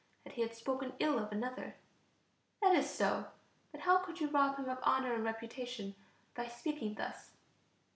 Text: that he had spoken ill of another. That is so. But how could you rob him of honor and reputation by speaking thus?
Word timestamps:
that 0.23 0.33
he 0.33 0.41
had 0.41 0.55
spoken 0.55 0.93
ill 0.99 1.19
of 1.19 1.31
another. 1.31 1.75
That 2.63 2.75
is 2.75 2.89
so. 2.89 3.27
But 3.71 3.81
how 3.81 3.99
could 3.99 4.19
you 4.19 4.29
rob 4.31 4.57
him 4.57 4.67
of 4.67 4.79
honor 4.81 5.13
and 5.13 5.23
reputation 5.23 5.93
by 6.33 6.47
speaking 6.47 6.95
thus? 6.95 7.29